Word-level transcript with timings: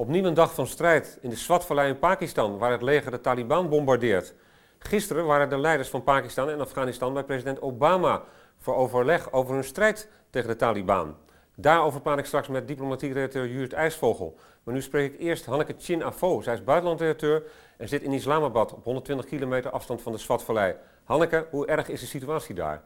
Opnieuw 0.00 0.24
een 0.24 0.34
dag 0.34 0.54
van 0.54 0.66
strijd 0.66 1.18
in 1.20 1.30
de 1.30 1.36
Swat-vallei 1.36 1.88
in 1.88 1.98
Pakistan, 1.98 2.58
waar 2.58 2.70
het 2.70 2.82
leger 2.82 3.10
de 3.10 3.20
Taliban 3.20 3.68
bombardeert. 3.68 4.34
Gisteren 4.78 5.26
waren 5.26 5.48
de 5.48 5.58
leiders 5.58 5.88
van 5.88 6.02
Pakistan 6.02 6.50
en 6.50 6.60
Afghanistan 6.60 7.14
bij 7.14 7.24
president 7.24 7.60
Obama 7.60 8.22
voor 8.56 8.74
overleg 8.74 9.32
over 9.32 9.54
hun 9.54 9.64
strijd 9.64 10.08
tegen 10.30 10.48
de 10.48 10.56
Taliban. 10.56 11.16
Daarover 11.54 12.00
praat 12.00 12.18
ik 12.18 12.24
straks 12.24 12.48
met 12.48 12.68
diplomatiek 12.68 13.14
Judith 13.32 13.72
IJsvogel. 13.72 14.38
Maar 14.62 14.74
nu 14.74 14.82
spreek 14.82 15.12
ik 15.12 15.20
eerst 15.20 15.46
Hanneke 15.46 15.74
Chin 15.78 16.02
Afo. 16.02 16.40
Zij 16.40 16.54
is 16.54 16.64
buitenlandredacteur 16.64 17.42
en 17.76 17.88
zit 17.88 18.02
in 18.02 18.12
Islamabad 18.12 18.72
op 18.72 18.84
120 18.84 19.26
kilometer 19.26 19.70
afstand 19.70 20.02
van 20.02 20.12
de 20.12 20.18
Swatvallei. 20.18 20.76
Hanneke, 21.04 21.46
hoe 21.50 21.66
erg 21.66 21.88
is 21.88 22.00
de 22.00 22.06
situatie 22.06 22.54
daar? 22.54 22.82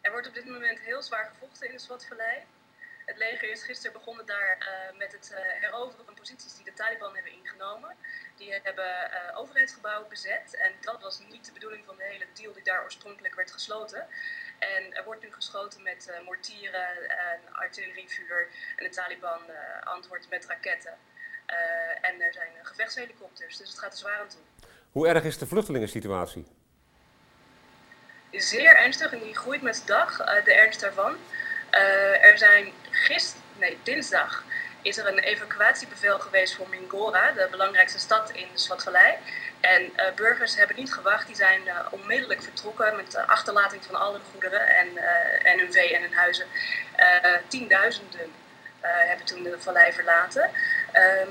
Er 0.00 0.12
wordt 0.12 0.28
op 0.28 0.34
dit 0.34 0.46
moment 0.46 0.78
heel 0.80 1.02
zwaar 1.02 1.30
gevochten 1.32 1.66
in 1.66 1.72
de 1.72 1.80
Swatvallei. 1.80 2.36
Het 3.06 3.18
leger 3.18 3.50
is 3.50 3.62
gisteren 3.62 3.92
begonnen 3.92 4.26
daar 4.26 4.56
uh, 4.58 4.98
met 4.98 5.12
het 5.12 5.30
uh, 5.32 5.38
heroveren 5.38 6.04
van 6.04 6.14
posities 6.14 6.54
die 6.56 6.64
de 6.64 6.72
Taliban 6.72 7.14
hebben 7.14 7.32
ingenomen. 7.32 7.94
Die 8.36 8.60
hebben 8.62 8.84
uh, 8.84 9.38
overheidsgebouwen 9.38 10.08
bezet 10.08 10.56
en 10.56 10.72
dat 10.80 11.02
was 11.02 11.18
niet 11.18 11.44
de 11.46 11.52
bedoeling 11.52 11.84
van 11.84 11.96
de 11.96 12.04
hele 12.04 12.26
deal 12.32 12.52
die 12.52 12.62
daar 12.62 12.82
oorspronkelijk 12.82 13.34
werd 13.34 13.52
gesloten. 13.52 14.06
En 14.58 14.94
er 14.94 15.04
wordt 15.04 15.22
nu 15.22 15.32
geschoten 15.32 15.82
met 15.82 16.10
mortieren 16.24 17.08
en 17.08 17.40
artillerievuur 17.52 18.48
en 18.76 18.84
de 18.84 18.90
Taliban 18.90 19.40
antwoordt 19.84 20.30
met 20.30 20.46
raketten. 20.46 20.98
en 22.00 22.20
er 22.20 22.32
zijn 22.32 22.52
gevechtshelikopters, 22.62 23.56
dus 23.56 23.68
het 23.68 23.78
gaat 23.78 23.92
er 23.92 23.98
zwaar 23.98 24.18
aan 24.18 24.28
toe. 24.28 24.68
Hoe 24.90 25.08
erg 25.08 25.24
is 25.24 25.38
de 25.38 25.46
vluchtelingensituatie? 25.46 26.46
Zeer 28.30 28.76
ernstig 28.76 29.12
en 29.12 29.18
die 29.18 29.36
groeit 29.36 29.62
met 29.62 29.74
de 29.74 29.84
dag, 29.84 30.16
de 30.44 30.54
ernst 30.54 30.80
daarvan. 30.80 31.16
Uh, 31.74 32.24
er 32.24 32.38
zijn 32.38 32.72
gisteren, 32.90 33.42
nee, 33.58 33.78
dinsdag 33.82 34.44
is 34.82 34.98
er 34.98 35.06
een 35.06 35.18
evacuatiebevel 35.18 36.18
geweest 36.18 36.54
voor 36.54 36.68
Mingora, 36.68 37.32
de 37.32 37.48
belangrijkste 37.50 37.98
stad 37.98 38.30
in 38.30 38.46
de 38.52 38.58
Swatvallei. 38.58 39.14
En 39.60 39.82
uh, 39.82 40.02
burgers 40.14 40.56
hebben 40.56 40.76
niet 40.76 40.92
gewacht, 40.92 41.26
die 41.26 41.36
zijn 41.36 41.60
uh, 41.64 41.78
onmiddellijk 41.90 42.42
vertrokken 42.42 42.96
met 42.96 43.12
de 43.12 43.26
achterlating 43.26 43.84
van 43.84 43.94
alle 43.94 44.18
goederen 44.32 44.68
en, 44.68 44.88
en 45.42 45.58
hun 45.58 45.72
vee 45.72 45.94
en 45.96 46.02
hun 46.02 46.14
huizen. 46.14 46.46
tienduizenden 47.48 48.32
hebben 48.80 49.26
toen 49.26 49.42
de 49.42 49.60
vallei 49.60 49.92
verlaten. 49.92 50.50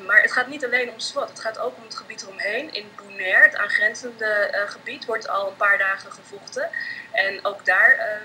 maar 0.06 0.22
het 0.22 0.32
gaat 0.32 0.48
niet 0.48 0.66
alleen 0.66 0.90
om 0.90 1.00
Swat, 1.00 1.30
het 1.30 1.40
gaat 1.40 1.60
ook 1.60 1.78
om 1.78 1.84
het 1.84 1.96
gebied 1.96 2.22
eromheen. 2.22 2.74
In 2.74 2.92
Bonaire, 2.96 3.44
het 3.44 3.56
aangrenzende 3.56 4.50
gebied, 4.68 5.06
wordt 5.06 5.28
al 5.28 5.48
een 5.48 5.56
paar 5.56 5.78
dagen 5.78 6.12
gevochten. 6.12 6.70
En 7.12 7.46
ook 7.46 7.66
daar 7.66 8.22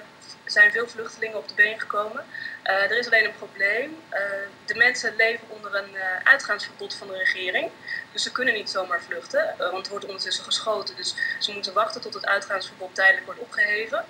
zijn 0.53 0.73
veel 0.73 0.89
vluchtelingen 0.89 1.39
op 1.39 1.48
de 1.48 1.55
been 1.55 1.81
gekomen. 1.81 2.25
Uh, 2.65 2.73
er 2.73 2.98
is 2.98 3.06
alleen 3.06 3.25
een 3.25 3.37
probleem. 3.37 4.03
Uh, 4.12 4.19
de 4.65 4.75
mensen 4.75 5.17
leven 5.17 5.47
onder 5.48 5.75
een 5.75 5.95
uh, 5.95 6.03
uitgaansverbod 6.25 6.95
van 6.95 7.06
de 7.06 7.17
regering. 7.17 7.70
Dus 8.12 8.23
ze 8.23 8.33
kunnen 8.33 8.55
niet 8.55 8.71
zomaar 8.71 9.03
vluchten, 9.03 9.55
want 9.59 9.84
er 9.84 9.91
wordt 9.91 10.06
ondertussen 10.06 10.45
geschoten. 10.45 10.97
Dus 10.97 11.15
ze 11.39 11.53
moeten 11.53 11.73
wachten 11.73 12.01
tot 12.01 12.15
het 12.15 12.27
uitgaansverbod 12.27 12.95
tijdelijk 12.95 13.27
wordt 13.27 13.41
opgeheven. 13.41 14.05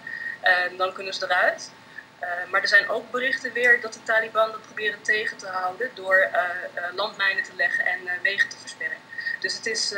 dan 0.76 0.92
kunnen 0.92 1.14
ze 1.14 1.24
eruit. 1.24 1.70
maar 2.50 2.60
er 2.60 2.68
zijn 2.68 2.88
ook 2.88 3.10
berichten 3.10 3.52
weer 3.52 3.80
dat 3.80 3.92
de 3.92 4.02
Taliban 4.02 4.50
dat 4.50 4.62
proberen 4.62 5.02
tegen 5.02 5.36
te 5.36 5.46
houden 5.46 5.90
door 5.94 6.28
landmijnen 6.94 7.44
te 7.44 7.54
leggen 7.56 7.86
en 7.86 7.98
wegen 8.22 8.48
te 8.48 8.58
versperren. 8.58 8.96
Dus 9.40 9.56
het 9.56 9.66
is, 9.66 9.94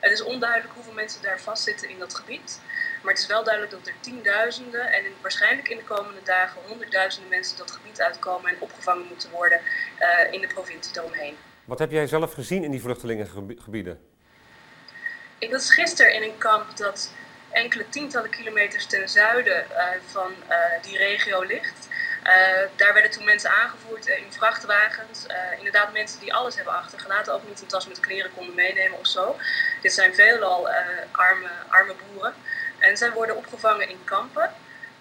het 0.00 0.12
is 0.12 0.22
onduidelijk 0.22 0.74
hoeveel 0.74 0.92
mensen 0.92 1.22
daar 1.22 1.40
vastzitten 1.40 1.88
in 1.88 1.98
dat 1.98 2.14
gebied. 2.14 2.60
Maar 3.02 3.12
het 3.12 3.22
is 3.22 3.28
wel 3.28 3.44
duidelijk 3.44 3.74
dat 3.74 3.86
er 3.86 4.00
tienduizenden 4.00 4.92
en 4.92 5.02
waarschijnlijk 5.20 5.68
in 5.68 5.76
de 5.76 5.84
komende 5.84 6.22
dagen 6.24 6.60
honderdduizenden 6.66 7.30
mensen 7.30 7.56
dat 7.56 7.70
gebied 7.70 8.00
uitkomen 8.00 8.50
en 8.50 8.56
opgevangen 8.58 9.06
moeten 9.08 9.30
worden 9.30 9.60
uh, 10.00 10.32
in 10.32 10.40
de 10.40 10.46
provincie 10.46 10.92
daaromheen. 10.92 11.36
Wat 11.64 11.78
heb 11.78 11.90
jij 11.90 12.06
zelf 12.06 12.32
gezien 12.32 12.64
in 12.64 12.70
die 12.70 12.80
vluchtelingengebieden? 12.80 14.00
Ik 15.38 15.50
was 15.50 15.74
gisteren 15.74 16.14
in 16.14 16.22
een 16.22 16.38
kamp 16.38 16.76
dat 16.76 17.12
enkele 17.50 17.88
tientallen 17.88 18.30
kilometers 18.30 18.86
ten 18.86 19.08
zuiden 19.08 19.66
uh, 19.70 19.84
van 20.06 20.32
uh, 20.48 20.56
die 20.82 20.96
regio 20.96 21.42
ligt. 21.42 21.88
daar 22.76 22.94
werden 22.94 23.10
toen 23.10 23.24
mensen 23.24 23.50
aangevoerd 23.50 24.06
in 24.06 24.32
vrachtwagens. 24.32 25.26
inderdaad, 25.56 25.92
mensen 25.92 26.20
die 26.20 26.34
alles 26.34 26.56
hebben 26.56 26.74
achtergelaten, 26.74 27.34
ook 27.34 27.48
niet 27.48 27.60
een 27.60 27.66
tas 27.66 27.88
met 27.88 28.00
kleren 28.00 28.30
konden 28.34 28.54
meenemen 28.54 28.98
of 28.98 29.06
zo. 29.06 29.36
Dit 29.82 29.92
zijn 29.92 30.14
veelal 30.14 30.68
arme, 31.12 31.48
arme 31.68 31.94
boeren. 32.12 32.34
En 32.88 32.96
zij 32.96 33.12
worden 33.12 33.36
opgevangen 33.36 33.88
in 33.88 34.04
kampen. 34.04 34.50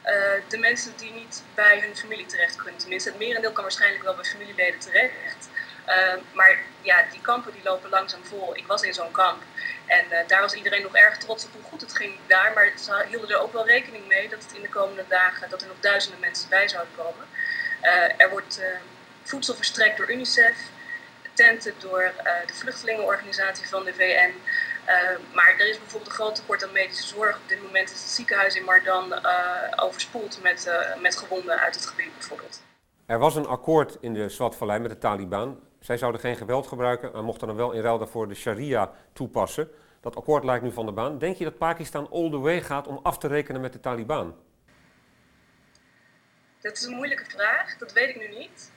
Uh, 0.06 0.14
de 0.48 0.58
mensen 0.58 0.94
die 0.98 1.12
niet 1.12 1.44
bij 1.56 1.80
hun 1.80 1.96
familie 1.98 2.26
terecht 2.26 2.56
kunnen. 2.56 2.80
Tenminste, 2.80 3.10
het 3.10 3.20
merendeel 3.20 3.52
kan 3.52 3.64
waarschijnlijk 3.64 4.04
wel 4.04 4.16
bij 4.16 4.24
familieleden 4.24 4.80
terecht. 4.80 5.50
Uh, 5.88 6.14
maar 6.34 6.58
ja, 6.82 7.06
die 7.12 7.22
kampen 7.22 7.54
die 7.54 7.64
lopen 7.64 7.90
langzaam 7.90 8.26
vol. 8.26 8.58
Ik 8.58 8.68
was 8.68 8.82
in 8.82 8.94
zo'n 8.94 9.12
kamp. 9.12 9.42
En 9.86 10.06
uh, 10.12 10.18
daar 10.28 10.42
was 10.42 10.54
iedereen 10.54 10.82
nog 10.82 10.96
erg 10.96 11.18
trots 11.18 11.46
op 11.46 11.54
hoe 11.54 11.64
goed 11.64 11.82
het 11.82 11.96
ging 11.96 12.14
daar. 12.28 12.52
Maar 12.54 12.72
ze 12.76 13.06
hielden 13.10 13.30
er 13.30 13.40
ook 13.40 13.54
wel 13.54 13.68
rekening 13.68 14.08
mee 14.08 14.30
dat 14.30 14.44
het 14.44 14.54
in 14.54 14.62
de 14.62 14.70
komende 14.70 15.06
dagen 15.08 15.50
dat 15.50 15.62
er 15.62 15.68
nog 15.68 15.80
duizenden 15.80 16.20
mensen 16.20 16.50
bij 16.50 16.68
zouden 16.68 16.94
komen. 16.96 17.26
er 18.18 18.30
wordt 18.30 18.62
voedsel 19.24 19.56
verstrekt 19.56 19.98
door 19.98 20.12
UNICEF, 20.12 20.56
tenten 21.34 21.74
door 21.80 22.12
de 22.46 22.54
vluchtelingenorganisatie 22.54 23.68
van 23.68 23.84
de 23.84 23.94
VN. 23.94 24.34
Uh, 24.88 25.34
maar 25.34 25.56
er 25.58 25.70
is 25.70 25.80
bijvoorbeeld 25.80 26.12
een 26.12 26.18
groot 26.18 26.36
tekort 26.36 26.64
aan 26.64 26.72
medische 26.72 27.08
zorg. 27.08 27.38
Op 27.38 27.48
dit 27.48 27.64
moment 27.64 27.92
is 27.92 28.02
het 28.02 28.10
ziekenhuis 28.10 28.56
in 28.56 28.64
Mardan 28.64 29.14
uh, 29.14 29.72
overspoeld 29.76 30.42
met, 30.42 30.68
uh, 30.68 31.02
met 31.02 31.16
gewonden 31.16 31.60
uit 31.60 31.76
het 31.76 31.86
gebied 31.86 32.14
bijvoorbeeld. 32.14 32.64
Er 33.06 33.20
was 33.20 33.36
een 33.36 33.48
akkoord 33.48 33.98
in 34.02 34.14
de 34.14 34.30
Swat-vallei 34.30 34.80
met 34.80 34.92
de 34.92 34.98
Taliban. 34.98 35.60
Zij 35.80 35.98
zouden 35.98 36.22
geen 36.22 36.36
geweld 36.36 36.68
gebruiken, 36.68 37.12
maar 37.12 37.24
mochten 37.24 37.48
dan 37.48 37.56
wel 37.56 37.72
in 37.72 37.82
ruil 37.82 37.98
daarvoor 37.98 38.28
de 38.28 38.36
sharia 38.36 38.92
toepassen. 39.14 39.70
Dat 40.02 40.16
akkoord 40.16 40.44
lijkt 40.44 40.64
nu 40.64 40.72
van 40.72 40.86
de 40.86 40.92
baan. 40.92 41.18
Denk 41.18 41.36
je 41.36 41.44
dat 41.44 41.58
Pakistan 41.58 42.10
all 42.12 42.30
the 42.30 42.40
way 42.40 42.62
gaat 42.62 42.88
om 42.88 43.00
af 43.04 43.18
te 43.18 43.28
rekenen 43.28 43.62
met 43.62 43.74
de 43.74 43.80
Taliban? 43.80 44.36
Dat 46.62 46.78
is 46.78 46.84
een 46.84 46.96
moeilijke 46.96 47.26
vraag, 47.26 47.78
dat 47.78 47.94
weet 47.94 48.10
ik 48.10 48.18
nu 48.18 48.38
niet. 48.38 48.72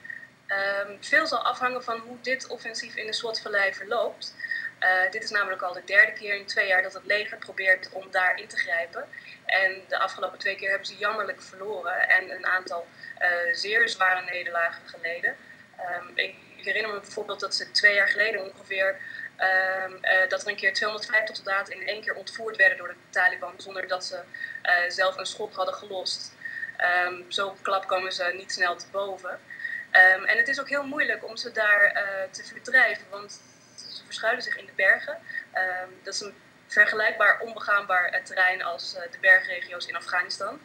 Um, 0.87 0.97
veel 0.99 1.27
zal 1.27 1.39
afhangen 1.39 1.83
van 1.83 1.99
hoe 1.99 2.17
dit 2.21 2.47
offensief 2.47 2.95
in 2.95 3.05
de 3.05 3.13
Swat-vallei 3.13 3.73
verloopt. 3.73 4.35
Uh, 4.81 5.11
dit 5.11 5.23
is 5.23 5.29
namelijk 5.29 5.61
al 5.61 5.73
de 5.73 5.83
derde 5.85 6.13
keer 6.13 6.35
in 6.35 6.45
twee 6.45 6.67
jaar 6.67 6.81
dat 6.81 6.93
het 6.93 7.05
leger 7.05 7.37
probeert 7.37 7.89
om 7.91 8.11
daar 8.11 8.39
in 8.39 8.47
te 8.47 8.57
grijpen. 8.57 9.07
En 9.45 9.81
de 9.87 9.99
afgelopen 9.99 10.39
twee 10.39 10.55
keer 10.55 10.69
hebben 10.69 10.87
ze 10.87 10.97
jammerlijk 10.97 11.41
verloren 11.41 12.09
en 12.09 12.31
een 12.31 12.45
aantal 12.45 12.87
uh, 13.19 13.27
zeer 13.53 13.89
zware 13.89 14.21
nederlagen 14.21 14.87
geleden. 14.87 15.35
Um, 15.79 16.11
ik, 16.15 16.35
herinner 16.55 16.93
me 16.93 16.99
bijvoorbeeld 16.99 17.39
dat 17.39 17.55
ze 17.55 17.71
twee 17.71 17.93
jaar 17.93 18.07
geleden 18.07 18.43
ongeveer. 18.43 18.99
Um, 19.85 19.99
uh, 20.01 20.29
dat 20.29 20.41
er 20.41 20.47
een 20.47 20.55
keer 20.55 20.73
250 20.73 21.35
soldaten 21.35 21.75
in 21.75 21.87
één 21.87 22.01
keer 22.01 22.15
ontvoerd 22.15 22.55
werden 22.55 22.77
door 22.77 22.87
de 22.87 22.95
Taliban 23.09 23.53
zonder 23.57 23.87
dat 23.87 24.05
ze 24.05 24.19
zelf 24.87 25.17
een 25.17 25.25
schot 25.25 25.55
hadden 25.55 25.73
gelost. 25.73 26.35
Um, 27.07 27.31
zo 27.31 27.57
klap 27.61 27.87
komen 27.87 28.11
ze 28.11 28.33
niet 28.37 28.51
snel 28.51 28.75
te 28.75 28.85
boven. 28.91 29.39
en 30.25 30.37
het 30.37 30.47
is 30.47 30.59
ook 30.59 30.69
heel 30.69 30.83
moeilijk 30.83 31.25
om 31.25 31.37
ze 31.37 31.51
daar 31.51 31.93
te 32.31 32.43
verdrijven, 32.43 33.05
want 33.09 33.41
verschuilen 34.11 34.43
zich 34.43 34.57
in 34.57 34.65
de 34.65 34.71
bergen. 34.75 35.17
Ehm, 35.51 35.89
dat 36.03 36.13
is 36.13 36.21
een 36.21 36.33
vergelijkbaar 36.71 37.39
onbegaanbaar 37.39 38.21
terrein 38.23 38.63
als 38.63 38.95
eh, 38.95 39.11
de 39.11 39.17
bergregio's 39.21 39.85
in 39.85 39.95
Afghanistan. 39.95 40.59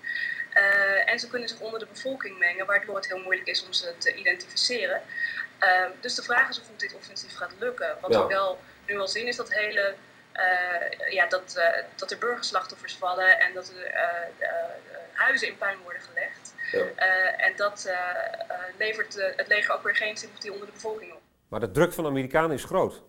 Uh, 0.55 1.11
en 1.11 1.19
ze 1.19 1.29
kunnen 1.29 1.49
zich 1.49 1.61
onder 1.61 1.79
de 1.79 1.87
bevolking 1.87 2.39
mengen, 2.39 2.67
waardoor 2.67 2.97
het 2.97 3.07
heel 3.07 3.23
moeilijk 3.23 3.49
is 3.49 3.67
om 3.67 3.73
ze 3.73 3.95
te 3.99 4.15
identificeren. 4.15 5.03
Uh, 5.61 5.84
dus 6.01 6.15
de 6.15 6.23
vraag 6.23 6.49
is 6.49 6.61
of 6.61 6.67
dit 6.77 6.95
offensief 6.95 7.37
gaat 7.37 7.55
lukken. 7.59 7.97
Wat 8.01 8.15
we 8.17 8.27
wel 8.27 8.59
nu 8.87 8.98
al 8.98 9.09
zien 9.09 9.27
is 9.27 9.37
dat, 9.37 9.53
hele, 9.53 9.95
uh, 10.34 11.13
ja, 11.13 11.27
dat, 11.27 11.60
dat 11.97 12.10
er 12.10 12.19
burgerslachtoffers 12.19 12.97
vallen 12.97 13.39
en 13.39 13.54
dat 13.54 13.69
er 13.69 13.95
huizen 15.13 15.48
in 15.48 15.57
puin 15.57 15.78
worden 15.83 16.03
gelegd. 16.03 16.54
Ja. 16.72 16.84
en 17.37 17.57
dat 17.57 17.91
levert 18.78 19.15
het 19.37 19.48
leger 19.48 19.75
ook 19.75 19.83
weer 19.83 19.97
geen 19.97 20.16
sympathie 20.16 20.53
onder 20.53 20.66
de 20.66 20.72
bevolking 20.72 21.13
op. 21.13 21.21
Maar 21.48 21.60
de 21.60 21.71
druk 21.71 21.93
van 21.93 22.04
de 22.04 22.10
Amerikanen 22.10 22.57
is 22.57 22.65
groot. 22.65 23.03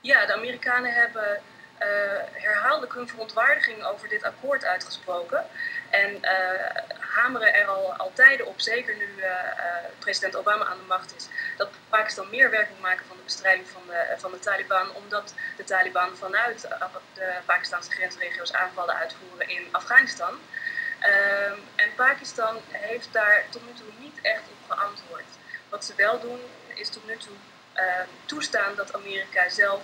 Ja, 0.00 0.26
de 0.26 0.32
Amerikanen 0.32 0.92
hebben 0.92 1.42
uh, 1.82 1.86
herhaaldelijk 2.32 2.94
hun 2.94 3.08
verontwaardiging 3.08 3.84
over 3.84 4.08
dit 4.08 4.22
akkoord 4.22 4.64
uitgesproken. 4.64 5.46
En 5.90 6.10
uh, 6.10 6.28
hameren 6.98 7.54
er 7.54 7.66
al, 7.66 7.94
al 7.94 8.12
tijden 8.14 8.46
op, 8.46 8.60
zeker 8.60 8.96
nu 8.96 9.08
uh, 9.16 9.26
president 9.98 10.36
Obama 10.36 10.64
aan 10.64 10.78
de 10.78 10.84
macht 10.88 11.16
is, 11.16 11.28
dat 11.56 11.68
Pakistan 11.88 12.30
meer 12.30 12.50
werk 12.50 12.68
moet 12.70 12.80
maken 12.80 13.06
van 13.06 13.16
de 13.16 13.22
bestrijding 13.22 13.68
van 13.68 13.82
de, 13.86 14.14
van 14.16 14.30
de 14.30 14.38
Taliban, 14.38 14.94
omdat 14.94 15.34
de 15.56 15.64
Taliban 15.64 16.16
vanuit 16.16 16.68
de 17.14 17.32
Pakistanse 17.44 17.90
grensregio's 17.90 18.52
aanvallen 18.52 18.94
uitvoeren 18.94 19.48
in 19.48 19.68
Afghanistan. 19.70 20.38
Ehm, 21.00 21.58
en 21.76 21.94
Pakistan 21.96 22.56
heeft 22.70 23.12
daar 23.12 23.44
tot 23.50 23.66
nu 23.66 23.72
toe 23.72 23.92
niet 23.98 24.18
echt 24.22 24.42
op 24.42 24.76
geantwoord. 24.76 25.24
Wat 25.68 25.84
ze 25.84 25.94
wel 25.96 26.20
doen, 26.20 26.40
is 26.74 26.88
tot 26.88 27.06
nu 27.06 27.16
toe 27.16 27.36
toestaan 28.24 28.74
dat 28.74 28.94
Amerika 28.94 29.48
zelf 29.48 29.82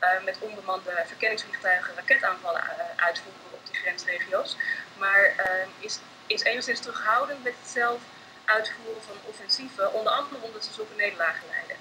uh, 0.00 0.24
met 0.24 0.38
onbemande 0.40 1.02
verkenningsvliegtuigen 1.06 1.94
raketaanvallen 1.94 2.62
uh, 2.62 3.04
uitvoeren 3.04 3.52
op 3.52 3.60
die 3.64 3.74
grensregio's. 3.74 4.56
Maar 4.98 5.34
ehm, 5.36 5.68
is, 5.78 6.00
is 6.26 6.42
enigszins 6.42 6.80
terughoudend 6.80 7.44
met 7.44 7.54
het 7.60 7.70
zelf 7.70 8.00
uitvoeren 8.44 9.02
van 9.02 9.16
offensieven, 9.24 9.92
onder 9.92 10.12
andere 10.12 10.42
omdat 10.42 10.64
ze 10.64 10.72
zulke 10.72 10.94
nederlagen 10.96 11.42
leiden. 11.50 11.76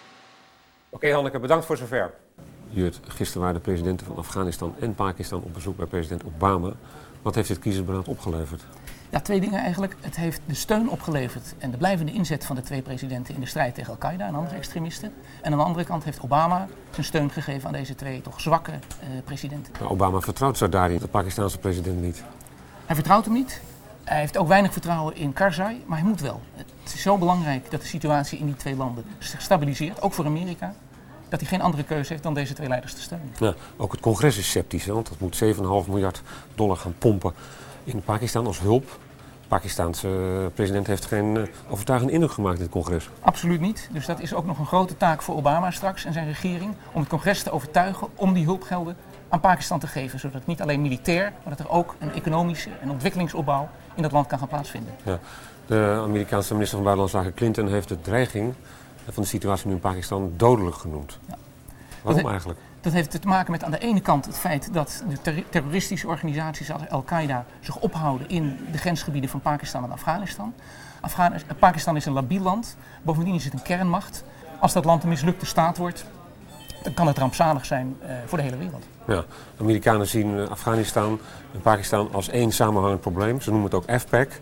Oké 0.90 1.12
Hanneke, 1.14 1.40
bedankt 1.40 1.66
voor 1.66 1.78
zover. 1.78 2.14
Jurt, 2.70 3.00
gisteren 3.08 3.42
waren 3.42 3.56
de 3.56 3.62
presidenten 3.62 4.06
van 4.06 4.18
Afghanistan 4.18 4.76
en 4.80 4.96
Pakistan 4.96 5.42
op 5.42 5.54
bezoek 5.54 5.78
bij 5.78 5.86
president 5.86 6.24
Obama. 6.26 6.72
Wat 7.22 7.36
heeft 7.36 7.48
dit 7.48 7.60
kiezersberaad 7.60 8.08
opgeleverd? 8.08 8.64
Ja, 9.10 9.20
twee 9.20 9.40
dingen 9.40 9.60
eigenlijk. 9.60 9.96
Het 10.02 10.16
heeft 10.16 10.42
de 10.46 10.54
steun 10.54 10.90
opgeleverd 10.90 11.56
en 11.58 11.72
de 11.72 11.78
blijvende 11.78 12.12
inzet 12.12 12.46
van 12.46 12.56
de 12.56 12.62
twee 12.62 12.82
presidenten 12.82 13.34
in 13.34 13.40
de 13.40 13.46
strijd 13.46 13.76
tegen 13.76 13.92
Al-Qaeda 13.92 14.28
en 14.28 14.36
andere 14.36 14.56
extremisten. 14.56 15.14
En 15.42 15.52
aan 15.52 15.58
de 15.58 15.64
andere 15.64 15.86
kant 15.86 16.04
heeft 16.04 16.22
Obama 16.22 16.68
zijn 16.92 17.06
steun 17.06 17.30
gegeven 17.30 17.68
aan 17.68 17.74
deze 17.74 17.96
twee 17.96 18.22
toch 18.22 18.42
zwakke 18.42 18.72
uh, 18.72 19.08
presidenten. 19.24 19.74
Maar 19.80 19.90
Obama 19.90 20.20
vertrouwt 20.20 20.58
Zardari, 20.58 21.00
de 21.00 21.08
Pakistanse 21.08 21.58
president, 21.58 22.02
niet. 22.02 22.24
Hij 22.86 22.96
vertrouwt 22.96 23.26
hem 23.26 23.34
niet. 23.34 23.62
Hij 24.04 24.20
heeft 24.20 24.38
ook 24.38 24.48
weinig 24.48 24.72
vertrouwen 24.72 25.16
in 25.16 25.34
Karzai, 25.34 25.84
maar 25.86 25.98
hij 25.98 26.08
moet 26.08 26.22
wel. 26.22 26.42
Het 26.56 26.94
is 26.94 27.02
zo 27.02 27.18
belangrijk 27.18 27.72
dat 27.72 27.82
de 27.82 27.88
situatie 27.88 28.40
in 28.40 28.46
die 28.46 28.56
twee 28.56 28.76
landen 28.76 29.04
stabiliseert, 29.20 30.02
ook 30.02 30.14
voor 30.14 30.26
Amerika 30.26 30.74
dat 31.30 31.40
hij 31.40 31.50
geen 31.50 31.62
andere 31.62 31.84
keuze 31.84 32.12
heeft 32.12 32.24
dan 32.24 32.34
deze 32.34 32.54
twee 32.54 32.68
leiders 32.68 32.94
te 32.94 33.02
steunen. 33.02 33.30
Ja, 33.40 33.54
ook 33.78 33.92
het 33.92 34.02
congres 34.02 34.38
is 34.38 34.48
sceptisch, 34.48 34.86
hè, 34.86 34.94
want 34.94 35.10
dat 35.10 35.20
moet 35.20 35.36
7,5 35.36 35.88
miljard 35.88 36.22
dollar 36.56 36.78
gaan 36.78 36.96
pompen 36.98 37.34
in 37.84 38.02
Pakistan 38.02 38.48
als 38.48 38.60
hulp. 38.60 38.86
De 39.42 39.48
Pakistanse 39.48 40.08
eh, 40.08 40.54
president 40.54 40.88
heeft 40.88 41.06
geen 41.06 41.36
uh, 41.36 41.44
overtuigende 41.70 42.14
indruk 42.14 42.32
gemaakt 42.32 42.58
in 42.58 42.62
het 42.62 42.72
congres. 42.72 43.10
Absoluut 43.20 43.62
niet. 43.62 43.90
Dus 43.92 44.06
dat 44.06 44.20
is 44.20 44.34
ook 44.34 44.46
nog 44.46 44.60
een 44.60 44.66
grote 44.66 44.98
taak 44.98 45.22
voor 45.22 45.36
Obama 45.36 45.72
straks 45.72 46.06
en 46.06 46.14
zijn 46.14 46.28
regering 46.28 46.76
om 46.92 47.00
het 47.00 47.10
congres 47.10 47.44
te 47.44 47.52
overtuigen 47.52 48.08
om 48.16 48.34
die 48.34 48.46
hulpgelden 48.46 48.96
aan 49.30 49.40
Pakistan 49.40 49.80
te 49.80 49.88
geven. 49.88 50.20
Zodat 50.20 50.38
het 50.38 50.48
niet 50.48 50.62
alleen 50.62 50.82
militair, 50.82 51.34
maar 51.44 51.56
dat 51.56 51.66
er 51.66 51.72
ook 51.72 51.96
een 52.00 52.14
economische 52.14 52.70
en 52.82 52.90
ontwikkelingsopbouw 52.90 53.70
in 53.96 54.02
dat 54.02 54.12
land 54.12 54.28
kan 54.28 54.40
gaan 54.40 54.48
plaatsvinden. 54.48 54.94
Ja. 55.04 55.20
De 55.66 56.00
Amerikaanse 56.04 56.54
minister 56.54 56.78
van 56.78 56.86
Buitenlandse 56.86 57.18
Zaken 57.18 57.34
Clinton 57.34 57.68
heeft 57.68 57.88
de 57.88 58.02
dreiging 58.02 58.54
van 59.14 59.24
de 59.24 59.30
situatie 59.30 59.68
nu 59.68 59.74
in 59.74 59.80
Pakistan 59.80 60.34
dodelijk 60.36 60.76
genoemd. 60.76 61.20
Ja. 61.28 61.38
Waarom 62.02 62.22
dat 62.22 62.32
eigenlijk? 62.32 62.60
Dat 62.82 62.94
heeft 62.94 63.22
te 63.22 63.28
maken 63.28 63.52
met 63.52 63.64
aan 63.64 63.72
de 63.72 63.80
ene 63.80 64.00
kant 64.00 64.26
het 64.26 64.38
feit 64.38 64.74
dat 64.74 65.04
de 65.24 65.44
terroristische 65.50 66.08
organisaties 66.08 66.72
als 66.72 66.90
Al-Qaeda 66.90 67.46
zich 67.60 67.80
ophouden 67.80 68.30
in 68.30 68.58
de 68.72 68.78
grensgebieden 68.78 69.30
van 69.30 69.42
Pakistan 69.42 69.84
en 69.84 69.92
Afghanistan. 69.92 70.54
Afghanistan 71.02 71.58
Pakistan 71.58 71.96
is 71.96 72.06
een 72.06 72.14
labiel 72.14 72.42
land, 72.42 72.78
bovendien 73.02 73.36
is 73.36 73.44
het 73.44 73.54
een 73.54 73.62
kernmacht. 73.62 74.24
Als 74.60 74.74
dat 74.74 74.86
land 74.86 75.04
een 75.04 75.10
mislukte 75.10 75.46
staat 75.46 75.78
wordt, 75.78 76.06
dan 76.84 76.94
kan 76.94 77.08
het 77.08 77.18
rampzalig 77.18 77.66
zijn 77.66 77.98
uh, 78.02 78.10
voor 78.26 78.38
de 78.38 78.44
hele 78.44 78.58
wereld. 78.58 78.86
Ja, 79.08 79.26
de 79.58 79.64
Amerikanen 79.64 80.08
zien 80.08 80.50
Afghanistan 80.50 81.20
en 81.54 81.62
Pakistan 81.62 82.10
als 82.12 82.30
één 82.30 82.52
samenhangend 82.52 83.02
probleem. 83.02 83.42
Ze 83.42 83.52
noemen 83.52 83.70
het 83.72 83.78
ook 83.78 84.00
FPAC. 84.00 84.40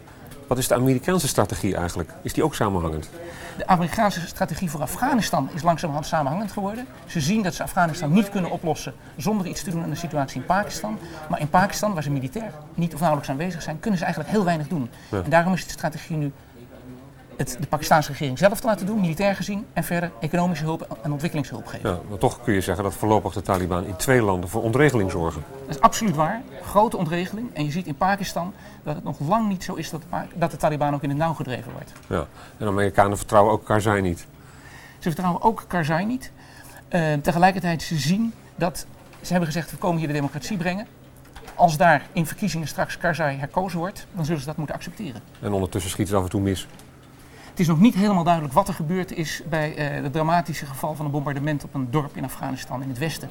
Wat 0.47 0.57
is 0.57 0.67
de 0.67 0.75
Amerikaanse 0.75 1.27
strategie 1.27 1.75
eigenlijk? 1.75 2.09
Is 2.21 2.33
die 2.33 2.43
ook 2.43 2.55
samenhangend? 2.55 3.09
De 3.57 3.67
Amerikaanse 3.67 4.27
strategie 4.27 4.69
voor 4.69 4.81
Afghanistan 4.81 5.49
is 5.53 5.61
langzamerhand 5.61 6.07
samenhangend 6.07 6.51
geworden. 6.51 6.85
Ze 7.05 7.21
zien 7.21 7.43
dat 7.43 7.53
ze 7.53 7.63
Afghanistan 7.63 8.13
niet 8.13 8.29
kunnen 8.29 8.51
oplossen 8.51 8.93
zonder 9.17 9.47
iets 9.47 9.63
te 9.63 9.69
doen 9.71 9.83
aan 9.83 9.89
de 9.89 9.95
situatie 9.95 10.39
in 10.41 10.45
Pakistan. 10.45 10.97
Maar 11.29 11.39
in 11.39 11.49
Pakistan, 11.49 11.93
waar 11.93 12.03
ze 12.03 12.11
militair 12.11 12.51
niet 12.73 12.93
of 12.93 12.99
nauwelijks 12.99 13.31
aanwezig 13.31 13.61
zijn, 13.61 13.79
kunnen 13.79 13.99
ze 13.99 14.05
eigenlijk 14.05 14.35
heel 14.35 14.45
weinig 14.45 14.67
doen. 14.67 14.89
En 15.11 15.29
daarom 15.29 15.53
is 15.53 15.65
de 15.65 15.71
strategie 15.71 16.17
nu 16.17 16.31
het 17.37 17.57
de 17.59 17.67
Pakistanse 17.67 18.11
regering 18.11 18.37
zelf 18.37 18.59
te 18.59 18.67
laten 18.67 18.85
doen, 18.85 18.99
militair 18.99 19.35
gezien, 19.35 19.65
en 19.73 19.83
verder 19.83 20.11
economische 20.19 20.63
hulp 20.63 20.97
en 21.01 21.11
ontwikkelingshulp 21.11 21.67
geven. 21.67 21.89
Ja, 21.89 21.99
maar 22.09 22.17
toch 22.17 22.43
kun 22.43 22.53
je 22.53 22.61
zeggen 22.61 22.83
dat 22.83 22.93
voorlopig 22.93 23.33
de 23.33 23.41
Taliban 23.41 23.85
in 23.85 23.95
twee 23.95 24.21
landen 24.21 24.49
voor 24.49 24.61
ontregeling 24.61 25.11
zorgen. 25.11 25.43
Dat 25.65 25.75
is 25.75 25.81
absoluut 25.81 26.15
waar. 26.15 26.41
Grote 26.61 26.97
ontregeling. 26.97 27.49
En 27.53 27.65
je 27.65 27.71
ziet 27.71 27.85
in 27.85 27.95
Pakistan 27.95 28.53
dat 28.83 28.95
het 28.95 29.03
nog 29.03 29.19
lang 29.19 29.47
niet 29.47 29.63
zo 29.63 29.73
is 29.73 29.89
dat 29.89 30.01
de, 30.01 30.17
dat 30.33 30.51
de 30.51 30.57
Taliban 30.57 30.93
ook 30.93 31.03
in 31.03 31.09
het 31.09 31.17
nauw 31.17 31.33
gedreven 31.33 31.71
wordt. 31.71 31.91
Ja, 32.07 32.19
en 32.19 32.25
de 32.57 32.65
Amerikanen 32.65 33.17
vertrouwen 33.17 33.53
ook 33.53 33.65
Karzai 33.65 34.01
niet. 34.01 34.27
Ze 34.99 35.11
vertrouwen 35.11 35.41
ook 35.41 35.65
Karzai 35.67 36.05
niet. 36.05 36.31
Uh, 36.89 37.13
tegelijkertijd 37.13 37.81
ze 37.81 37.97
zien 37.97 38.33
dat, 38.55 38.85
ze 39.21 39.29
hebben 39.29 39.47
gezegd 39.47 39.71
we 39.71 39.77
komen 39.77 39.97
hier 39.97 40.07
de 40.07 40.13
democratie 40.13 40.57
brengen. 40.57 40.87
Als 41.55 41.77
daar 41.77 42.05
in 42.11 42.25
verkiezingen 42.25 42.67
straks 42.67 42.97
Karzai 42.97 43.37
herkozen 43.37 43.79
wordt, 43.79 44.07
dan 44.11 44.25
zullen 44.25 44.39
ze 44.39 44.47
dat 44.47 44.57
moeten 44.57 44.75
accepteren. 44.75 45.21
En 45.41 45.53
ondertussen 45.53 45.91
schiet 45.91 46.07
het 46.07 46.17
af 46.17 46.23
en 46.23 46.29
toe 46.29 46.41
mis. 46.41 46.67
Het 47.55 47.63
is 47.63 47.69
nog 47.69 47.79
niet 47.79 47.95
helemaal 47.95 48.23
duidelijk 48.23 48.53
wat 48.53 48.67
er 48.67 48.73
gebeurd 48.73 49.11
is 49.11 49.41
bij 49.49 49.97
uh, 49.97 50.03
het 50.03 50.13
dramatische 50.13 50.65
geval 50.65 50.95
van 50.95 51.05
een 51.05 51.11
bombardement 51.11 51.63
op 51.63 51.73
een 51.73 51.87
dorp 51.91 52.17
in 52.17 52.23
Afghanistan 52.23 52.81
in 52.81 52.89
het 52.89 52.97
westen. 52.97 53.29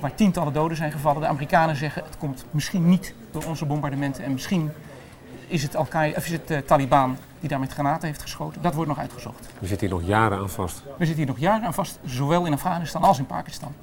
Waar 0.00 0.14
tientallen 0.14 0.52
doden 0.52 0.76
zijn 0.76 0.92
gevallen. 0.92 1.20
De 1.20 1.26
Amerikanen 1.26 1.76
zeggen 1.76 2.04
het 2.04 2.18
komt 2.18 2.44
misschien 2.50 2.88
niet 2.88 3.14
door 3.30 3.44
onze 3.44 3.64
bombardementen 3.66 4.24
en 4.24 4.32
misschien 4.32 4.70
is 5.46 5.62
het, 5.62 5.76
Al 5.76 5.86
of 6.16 6.24
is 6.24 6.30
het 6.30 6.50
uh, 6.50 6.58
Taliban 6.58 7.16
die 7.40 7.48
daar 7.48 7.60
met 7.60 7.72
granaten 7.72 8.08
heeft 8.08 8.22
geschoten. 8.22 8.62
Dat 8.62 8.74
wordt 8.74 8.88
nog 8.88 8.98
uitgezocht. 8.98 9.48
We 9.58 9.66
zitten 9.66 9.86
hier 9.86 9.96
nog 9.96 10.06
jaren 10.06 10.38
aan 10.38 10.50
vast. 10.50 10.82
We 10.82 11.06
zitten 11.06 11.16
hier 11.16 11.26
nog 11.26 11.38
jaren 11.38 11.66
aan 11.66 11.74
vast, 11.74 11.98
zowel 12.04 12.46
in 12.46 12.52
Afghanistan 12.52 13.02
als 13.02 13.18
in 13.18 13.26
Pakistan. 13.26 13.74